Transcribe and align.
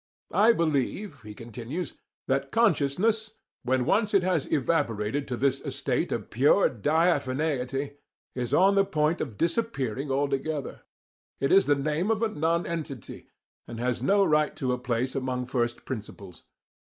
I 0.33 0.51
believe 0.53 1.21
(he 1.21 1.35
continues) 1.35 1.93
that 2.27 2.51
'consciousness,' 2.51 3.33
when 3.61 3.85
once 3.85 4.15
it 4.15 4.23
has 4.23 4.51
evaporated 4.51 5.27
to 5.27 5.37
this 5.37 5.59
estate 5.61 6.11
of 6.11 6.31
pure 6.31 6.71
diaphaneity, 6.71 7.97
is 8.33 8.51
on 8.51 8.73
the 8.73 8.83
point 8.83 9.21
of 9.21 9.37
disappearing 9.37 10.09
altogether. 10.11 10.81
It 11.39 11.51
is 11.51 11.67
the 11.67 11.75
name 11.75 12.09
of 12.09 12.23
a 12.23 12.29
nonentity, 12.29 13.27
and 13.67 13.79
has 13.79 14.01
no 14.01 14.25
right 14.25 14.55
to 14.55 14.71
a 14.73 14.79
place 14.79 15.13
among 15.13 15.45
first 15.45 15.85
principles. 15.85 16.45